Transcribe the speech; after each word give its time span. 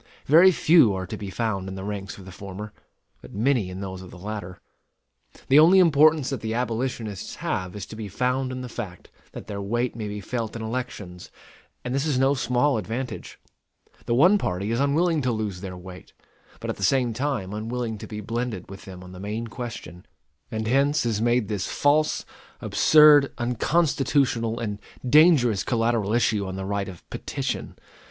Very 0.25 0.51
few 0.51 0.95
are 0.95 1.05
to 1.05 1.15
be 1.15 1.29
found 1.29 1.69
in 1.69 1.75
the 1.75 1.83
ranks 1.83 2.17
of 2.17 2.25
the 2.25 2.31
former; 2.31 2.73
but 3.21 3.35
many 3.35 3.69
in 3.69 3.81
those 3.81 4.01
of 4.01 4.09
the 4.09 4.17
latter. 4.17 4.59
The 5.47 5.59
only 5.59 5.77
importance 5.77 6.31
that 6.31 6.41
the 6.41 6.55
abolitionists 6.55 7.35
have 7.35 7.75
is 7.75 7.85
to 7.85 7.95
be 7.95 8.07
found 8.09 8.51
in 8.51 8.61
the 8.61 8.67
fact 8.67 9.11
that 9.33 9.45
their 9.45 9.61
weight 9.61 9.95
may 9.95 10.07
be 10.07 10.19
felt 10.19 10.55
in 10.55 10.63
elections; 10.63 11.29
and 11.85 11.93
this 11.93 12.07
is 12.07 12.17
no 12.17 12.33
small 12.33 12.79
advantage. 12.79 13.39
The 14.07 14.15
one 14.15 14.39
party 14.39 14.71
is 14.71 14.79
unwilling 14.79 15.21
to 15.21 15.31
lose 15.31 15.61
their 15.61 15.77
weight, 15.77 16.13
but 16.59 16.71
at 16.71 16.77
the 16.77 16.83
same 16.83 17.13
time 17.13 17.53
unwilling 17.53 17.99
to 17.99 18.07
be 18.07 18.21
blended 18.21 18.71
with 18.71 18.85
them 18.85 19.03
on 19.03 19.11
the 19.11 19.19
main 19.19 19.45
question; 19.49 20.07
and 20.49 20.65
hence 20.65 21.05
is 21.05 21.21
made 21.21 21.47
this 21.47 21.67
false, 21.67 22.25
absurd, 22.59 23.31
unconstitutional, 23.37 24.57
and 24.59 24.79
dangerous 25.07 25.63
collateral 25.63 26.11
issue 26.11 26.47
on 26.47 26.55
the 26.55 26.65
right 26.65 26.89
of 26.89 27.07
petition. 27.11 27.75